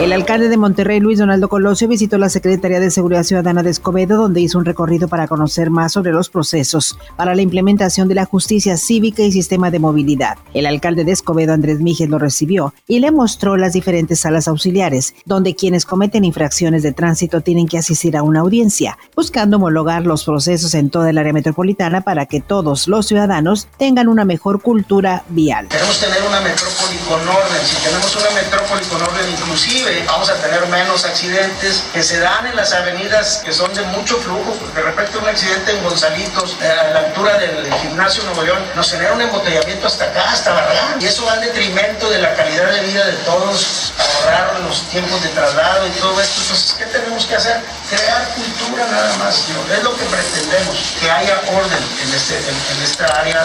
El 0.00 0.14
alcalde 0.14 0.48
de 0.48 0.56
Monterrey, 0.56 0.98
Luis 0.98 1.18
Donaldo 1.18 1.50
Colosio, 1.50 1.86
visitó 1.86 2.16
la 2.16 2.30
Secretaría 2.30 2.80
de 2.80 2.90
Seguridad 2.90 3.22
Ciudadana 3.22 3.62
de 3.62 3.68
Escobedo, 3.68 4.16
donde 4.16 4.40
hizo 4.40 4.56
un 4.56 4.64
recorrido 4.64 5.08
para 5.08 5.28
conocer 5.28 5.68
más 5.68 5.92
sobre 5.92 6.10
los 6.10 6.30
procesos 6.30 6.98
para 7.16 7.34
la 7.34 7.42
implementación 7.42 8.08
de 8.08 8.14
la 8.14 8.24
justicia 8.24 8.78
cívica 8.78 9.22
y 9.22 9.30
sistema 9.30 9.70
de 9.70 9.78
movilidad. 9.78 10.38
El 10.54 10.64
alcalde 10.64 11.04
de 11.04 11.12
Escobedo, 11.12 11.52
Andrés 11.52 11.80
Míguez, 11.80 12.08
lo 12.08 12.18
recibió 12.18 12.72
y 12.88 13.00
le 13.00 13.10
mostró 13.10 13.58
las 13.58 13.74
diferentes 13.74 14.20
salas 14.20 14.48
auxiliares, 14.48 15.14
donde 15.26 15.54
quienes 15.54 15.84
cometen 15.84 16.24
infracciones 16.24 16.82
de 16.82 16.92
tránsito 16.92 17.42
tienen 17.42 17.68
que 17.68 17.76
asistir 17.76 18.16
a 18.16 18.22
una 18.22 18.40
audiencia, 18.40 18.96
buscando 19.14 19.58
homologar 19.58 20.06
los 20.06 20.24
procesos 20.24 20.74
en 20.74 20.88
toda 20.88 21.10
el 21.10 21.18
área 21.18 21.34
metropolitana 21.34 22.00
para 22.00 22.24
que 22.24 22.40
todos 22.40 22.88
los 22.88 23.06
ciudadanos 23.06 23.68
tengan 23.76 24.08
una 24.08 24.24
mejor 24.24 24.62
cultura 24.62 25.24
vial. 25.28 25.68
Queremos 25.68 26.00
tener 26.00 26.22
una 26.26 26.40
metrópoli 26.40 26.96
con 27.06 27.20
orden. 27.20 27.66
Si 27.66 27.76
tenemos 27.84 28.16
una 28.16 28.30
metrópoli 28.30 28.84
con 28.86 29.02
orden 29.02 29.30
inclusive, 29.30 29.89
vamos 30.06 30.30
a 30.30 30.34
tener 30.34 30.66
menos 30.66 31.04
accidentes 31.04 31.84
que 31.92 32.02
se 32.02 32.18
dan 32.20 32.46
en 32.46 32.56
las 32.56 32.72
avenidas 32.72 33.42
que 33.44 33.52
son 33.52 33.72
de 33.74 33.82
mucho 33.82 34.16
flujo. 34.18 34.56
De 34.74 34.82
repente 34.82 35.18
un 35.18 35.28
accidente 35.28 35.72
en 35.72 35.82
Gonzalitos, 35.82 36.56
eh, 36.60 36.68
a 36.68 36.90
la 36.90 36.98
altura 37.00 37.38
del 37.38 37.72
gimnasio 37.74 38.22
Nuevo 38.24 38.42
León, 38.42 38.62
nos 38.74 38.90
genera 38.90 39.12
un 39.12 39.20
embotellamiento 39.20 39.86
hasta 39.86 40.04
acá, 40.04 40.30
hasta 40.30 40.52
Barragán. 40.52 41.00
Y 41.00 41.06
eso 41.06 41.24
va 41.26 41.34
en 41.36 41.42
detrimento 41.42 42.10
de 42.10 42.18
la 42.18 42.34
calidad 42.34 42.70
de 42.72 42.80
vida 42.80 43.06
de 43.06 43.12
todos, 43.24 43.92
ahorrar 43.98 44.60
los 44.60 44.82
tiempos 44.88 45.22
de 45.22 45.28
traslado 45.30 45.86
y 45.86 45.90
todo 45.92 46.20
esto. 46.20 46.40
Entonces, 46.42 46.74
¿qué 46.78 46.86
tenemos 46.86 47.26
que 47.26 47.36
hacer? 47.36 47.60
Crear 47.88 48.28
cultura 48.34 48.86
nada 48.90 49.16
más. 49.16 49.44
Es 49.70 49.82
lo 49.82 49.96
que 49.96 50.04
pretendemos, 50.04 50.76
que 51.00 51.10
haya 51.10 51.40
orden 51.48 51.84
en, 52.02 52.14
este, 52.14 52.36
en 52.36 52.82
esta 52.82 53.06
área 53.06 53.44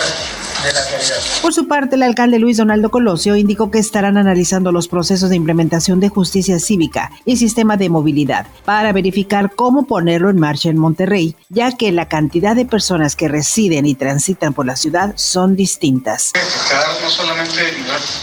por 1.41 1.53
su 1.53 1.67
parte, 1.67 1.95
el 1.95 2.03
alcalde 2.03 2.39
Luis 2.39 2.57
Donaldo 2.57 2.89
Colosio 2.89 3.35
indicó 3.35 3.69
que 3.69 3.79
estarán 3.79 4.17
analizando 4.17 4.71
los 4.71 4.87
procesos 4.87 5.29
de 5.29 5.35
implementación 5.35 5.99
de 5.99 6.09
justicia 6.09 6.59
cívica 6.59 7.11
y 7.25 7.37
sistema 7.37 7.77
de 7.77 7.89
movilidad 7.89 8.47
para 8.65 8.91
verificar 8.91 9.51
cómo 9.55 9.85
ponerlo 9.85 10.29
en 10.29 10.39
marcha 10.39 10.69
en 10.69 10.77
Monterrey, 10.77 11.35
ya 11.49 11.71
que 11.71 11.91
la 11.91 12.07
cantidad 12.07 12.55
de 12.55 12.65
personas 12.65 13.15
que 13.15 13.27
residen 13.27 13.85
y 13.85 13.95
transitan 13.95 14.53
por 14.53 14.65
la 14.65 14.75
ciudad 14.75 15.13
son 15.15 15.55
distintas. 15.55 16.31
Quedar 16.33 16.87
no 17.01 17.09
solamente 17.09 17.61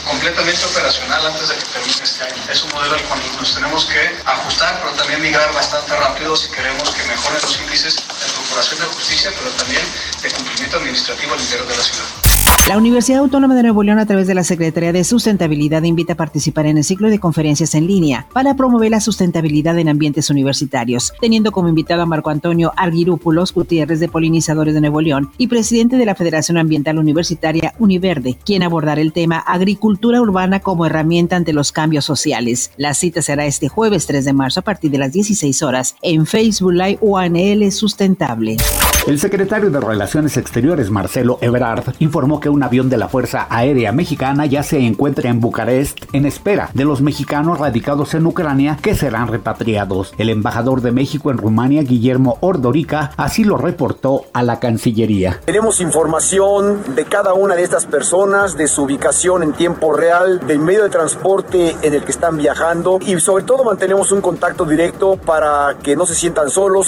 completamente 0.09 0.65
operacional 0.65 1.27
antes 1.27 1.49
de 1.49 1.55
que 1.55 1.65
termine 1.73 2.03
este 2.03 2.25
año. 2.25 2.43
Es 2.51 2.65
un 2.65 2.73
modelo 2.73 2.95
al 2.95 3.03
cual 3.03 3.21
nos 3.39 3.55
tenemos 3.55 3.85
que 3.87 4.01
ajustar, 4.25 4.81
pero 4.83 4.95
también 4.97 5.23
migrar 5.23 5.53
bastante 5.55 5.95
rápido 5.97 6.37
si 6.37 6.51
queremos 6.51 6.91
que 6.91 7.07
mejoren 7.07 7.43
los 7.43 7.61
índices 7.61 7.97
de 7.97 8.33
corporación 8.35 8.81
de 8.81 8.87
justicia, 8.87 9.31
pero 9.39 9.51
también 9.53 9.83
de 10.23 10.31
cumplimiento 10.31 10.77
administrativo 10.79 11.35
al 11.35 11.41
interior 11.41 11.69
de 11.69 11.77
la 11.77 11.83
ciudad. 11.83 12.22
La 12.69 12.79
Universidad 12.79 13.19
Autónoma 13.19 13.57
de 13.57 13.65
Nuevo 13.65 13.83
León, 13.83 13.99
a 13.99 14.07
través 14.07 14.29
de 14.29 14.37
la 14.37 14.45
Secretaría 14.45 14.93
de 14.93 15.03
Sustentabilidad, 15.03 15.83
invita 15.83 16.13
a 16.13 16.17
participar 16.17 16.67
en 16.67 16.79
el 16.79 16.85
ciclo 16.85 17.11
de 17.11 17.19
conferencias 17.19 17.75
en 17.75 17.89
línea 17.89 18.29
para 18.33 18.55
promover 18.55 18.93
la 18.93 19.01
sustentabilidad 19.01 19.77
en 19.81 19.89
ambientes 19.89 20.31
universitarios, 20.31 21.13
teniendo 21.21 21.51
como 21.51 21.69
invitado 21.69 22.03
a 22.03 22.07
Marco 22.07 22.31
Antonio 22.31 22.73
Arguirúpulos 22.77 23.53
Gutiérrez 23.53 23.99
de 23.99 24.09
Polinizadores 24.09 24.75
de 24.75 24.81
Nuevo 24.81 25.01
León 25.01 25.33
y 25.39 25.49
presidente 25.49 25.97
de 25.97 26.07
la 26.07 26.15
Federación 26.15 26.57
Ambiental 26.57 26.99
Universitaria 26.99 27.75
Univerde, 27.81 28.39
quien 28.45 28.63
abordará 28.63 29.01
el 29.01 29.13
tema 29.13 29.39
Agricultura 29.39 30.21
Urbana 30.21 30.61
como 30.61 30.87
herramienta 30.87 31.35
ante 31.35 31.53
los 31.53 31.73
cambios 31.73 32.05
sociales. 32.05 32.71
La 32.77 32.95
cita 32.95 33.23
será 33.23 33.45
este 33.45 33.69
jueves 33.69 34.07
3 34.07 34.25
de 34.25 34.33
marzo 34.35 34.61
a 34.61 34.65
partir 34.65 34.93
de 34.93 34.99
las 34.99 35.13
16 35.13 35.63
horas 35.65 35.97
en 36.01 36.27
Facebook 36.27 36.75
Live 36.75 36.99
UANL 37.01 37.73
Sustentable. 37.73 38.57
El 39.05 39.19
secretario 39.19 39.69
de 39.69 39.81
Relaciones 39.81 40.37
Exteriores, 40.37 40.89
Marcelo 40.89 41.37
Ebrard, 41.41 41.93
informó 41.99 42.39
que 42.39 42.49
un 42.49 42.63
avión 42.63 42.89
de 42.89 42.97
la 42.97 43.09
Fuerza 43.09 43.49
Aérea 43.51 43.91
Mexicana 43.91 44.47
ya 44.47 44.63
se 44.63 44.79
encuentra 44.79 45.29
en 45.29 45.41
Bucarest 45.41 45.99
en 46.13 46.25
espera 46.25 46.71
de 46.73 46.85
los 46.85 47.01
mexicanos 47.01 47.59
radicados 47.59 48.15
en 48.15 48.25
Ucrania 48.27 48.79
que 48.81 48.95
serán 48.95 49.27
repatriados. 49.27 50.15
El 50.19 50.31
embajador 50.31 50.83
de 50.83 50.93
México 50.93 51.33
en 51.33 51.39
Rumania, 51.39 51.83
Guillermo 51.83 52.39
Ordorica, 52.43 53.11
así 53.17 53.43
lo 53.43 53.57
reportó 53.57 54.27
a 54.33 54.45
la 54.45 54.61
Cancillería. 54.61 55.41
Tenemos 55.47 55.81
información 55.81 56.95
de 56.95 57.05
cada 57.05 57.35
una 57.35 57.57
de 57.57 57.65
estas 57.65 57.87
personas, 57.87 58.57
de 58.57 58.69
su 58.69 58.85
ubicación 58.85 59.43
en 59.43 59.53
tiempo 59.53 59.93
real, 59.93 60.47
del 60.47 60.61
medio 60.61 60.85
de 60.85 60.91
transporte 60.91 61.75
en 61.83 61.93
el 61.93 62.05
que 62.05 62.13
están 62.13 62.37
viajando 62.39 63.01
y 63.05 63.19
sobre 63.19 63.43
todo 63.43 63.65
mantenemos 63.65 64.13
un 64.13 64.21
contacto 64.21 64.65
directo 64.65 65.17
para 65.17 65.77
que 65.83 65.97
no 65.97 66.07
se 66.07 66.15
sientan 66.15 66.51
solos. 66.51 66.87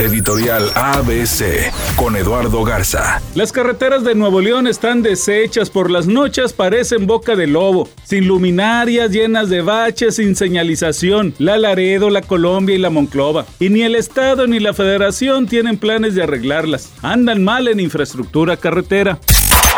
Editorial 0.00 0.70
ABC 0.76 1.70
con 1.94 2.16
Eduardo 2.16 2.64
Garza. 2.64 3.20
Las 3.34 3.52
carreteras 3.52 4.02
de 4.02 4.14
Nuevo 4.14 4.40
León 4.40 4.66
están 4.66 5.02
deshechas 5.02 5.68
por 5.68 5.90
las 5.90 6.06
noches, 6.06 6.54
parecen 6.54 7.06
boca 7.06 7.36
de 7.36 7.46
lobo, 7.46 7.86
sin 8.02 8.26
luminarias, 8.26 9.10
llenas 9.10 9.50
de 9.50 9.60
baches, 9.60 10.16
sin 10.16 10.36
señalización. 10.36 11.34
La 11.38 11.58
Laredo, 11.58 12.08
la 12.08 12.22
Colombia 12.22 12.74
y 12.74 12.78
la 12.78 12.88
Monclova. 12.88 13.44
Y 13.58 13.68
ni 13.68 13.82
el 13.82 13.94
Estado 13.94 14.46
ni 14.46 14.58
la 14.58 14.72
Federación 14.72 15.46
tienen 15.46 15.76
planes 15.76 16.14
de 16.14 16.22
arreglarlas. 16.22 16.94
Andan 17.02 17.44
mal 17.44 17.68
en 17.68 17.78
infraestructura 17.78 18.56
carretera. 18.56 19.18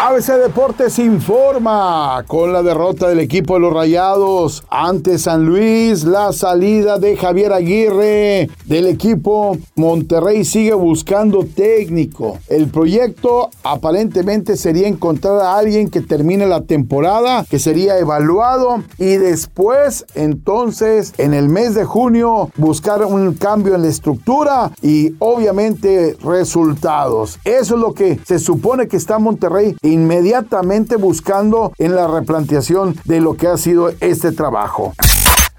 ABC 0.04 0.32
Deportes 0.32 0.98
informa 0.98 2.24
con 2.26 2.52
la 2.52 2.64
derrota 2.64 3.08
del 3.08 3.20
equipo 3.20 3.54
de 3.54 3.60
los 3.60 3.72
Rayados 3.72 4.64
ante 4.68 5.16
San 5.16 5.46
Luis, 5.46 6.02
la 6.02 6.32
salida 6.32 6.98
de 6.98 7.16
Javier 7.16 7.52
Aguirre 7.52 8.50
del 8.64 8.88
equipo 8.88 9.56
Monterrey 9.76 10.44
sigue 10.44 10.74
buscando 10.74 11.44
técnico. 11.44 12.38
El 12.48 12.66
proyecto 12.66 13.50
aparentemente 13.62 14.56
sería 14.56 14.88
encontrar 14.88 15.40
a 15.40 15.56
alguien 15.56 15.88
que 15.88 16.00
termine 16.00 16.48
la 16.48 16.62
temporada, 16.62 17.46
que 17.48 17.60
sería 17.60 17.96
evaluado 18.00 18.82
y 18.98 19.18
después 19.18 20.04
entonces 20.16 21.14
en 21.18 21.32
el 21.32 21.48
mes 21.48 21.76
de 21.76 21.84
junio 21.84 22.50
buscar 22.56 23.04
un 23.04 23.34
cambio 23.34 23.76
en 23.76 23.82
la 23.82 23.88
estructura 23.88 24.72
y 24.82 25.14
obviamente 25.20 26.16
resultados. 26.24 27.38
Eso 27.44 27.74
es 27.76 27.80
lo 27.80 27.94
que 27.94 28.18
se 28.24 28.40
supone 28.40 28.88
que 28.88 28.96
está 28.96 29.20
Monterrey 29.20 29.76
inmediatamente 29.92 30.96
buscando 30.96 31.72
en 31.78 31.94
la 31.94 32.06
replanteación 32.06 32.96
de 33.04 33.20
lo 33.20 33.34
que 33.34 33.48
ha 33.48 33.56
sido 33.56 33.90
este 34.00 34.32
trabajo. 34.32 34.94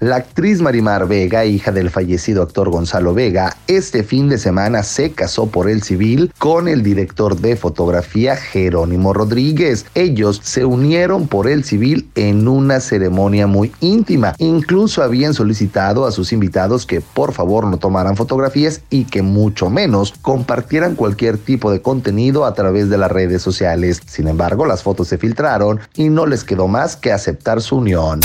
La 0.04 0.16
actriz 0.16 0.60
Marimar 0.60 1.08
Vega, 1.08 1.46
hija 1.46 1.72
del 1.72 1.88
fallecido 1.88 2.42
actor 2.42 2.68
Gonzalo 2.68 3.14
Vega, 3.14 3.56
este 3.68 4.04
fin 4.04 4.28
de 4.28 4.36
semana 4.36 4.82
se 4.82 5.12
casó 5.12 5.46
por 5.46 5.66
el 5.70 5.82
civil 5.82 6.30
con 6.36 6.68
el 6.68 6.82
director 6.82 7.38
de 7.38 7.56
fotografía 7.56 8.36
Jerónimo 8.36 9.14
Rodríguez. 9.14 9.86
Ellos 9.94 10.42
se 10.44 10.66
unieron 10.66 11.26
por 11.26 11.48
el 11.48 11.64
civil 11.64 12.10
en 12.16 12.48
una 12.48 12.80
ceremonia 12.80 13.46
muy 13.46 13.72
íntima. 13.80 14.34
Incluso 14.36 15.02
habían 15.02 15.32
solicitado 15.32 16.04
a 16.04 16.12
sus 16.12 16.34
invitados 16.34 16.84
que 16.84 17.00
por 17.00 17.32
favor 17.32 17.64
no 17.64 17.78
tomaran 17.78 18.14
fotografías 18.14 18.82
y 18.90 19.04
que 19.04 19.22
mucho 19.22 19.70
menos 19.70 20.12
compartieran 20.20 20.96
cualquier 20.96 21.38
tipo 21.38 21.72
de 21.72 21.80
contenido 21.80 22.44
a 22.44 22.52
través 22.52 22.90
de 22.90 22.98
las 22.98 23.10
redes 23.10 23.40
sociales. 23.40 24.02
Sin 24.04 24.28
embargo, 24.28 24.66
las 24.66 24.82
fotos 24.82 25.08
se 25.08 25.16
filtraron 25.16 25.80
y 25.94 26.10
no 26.10 26.26
les 26.26 26.44
quedó 26.44 26.68
más 26.68 26.94
que 26.94 27.10
aceptar 27.10 27.62
su 27.62 27.76
unión. 27.76 28.20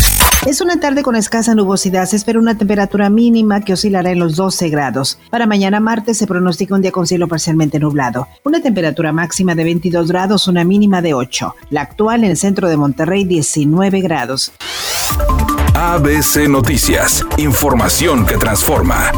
Es 0.48 0.62
una 0.62 0.80
tarde 0.80 1.04
con 1.04 1.18
escasa 1.18 1.54
Se 1.78 2.16
espera 2.16 2.40
una 2.40 2.58
temperatura 2.58 3.10
mínima 3.10 3.62
que 3.62 3.74
oscilará 3.74 4.12
en 4.12 4.20
los 4.20 4.36
12 4.36 4.70
grados. 4.70 5.20
Para 5.30 5.46
mañana 5.46 5.80
martes 5.80 6.18
se 6.18 6.26
pronostica 6.26 6.74
un 6.74 6.82
día 6.82 6.92
con 6.92 7.06
cielo 7.06 7.28
parcialmente 7.28 7.80
nublado. 7.80 8.28
Una 8.44 8.62
temperatura 8.62 9.12
máxima 9.12 9.54
de 9.54 9.64
22 9.64 10.10
grados, 10.10 10.48
una 10.48 10.64
mínima 10.64 11.02
de 11.02 11.14
8. 11.14 11.56
La 11.70 11.82
actual 11.82 12.24
en 12.24 12.32
el 12.32 12.38
centro 12.38 12.70
de 12.70 12.78
Monterrey, 12.78 13.24
19 13.24 14.02
grados. 14.02 14.52
ABC 15.76 16.48
Noticias. 16.50 17.24
Información 17.38 18.26
que 18.26 18.38
transforma. 18.38 19.12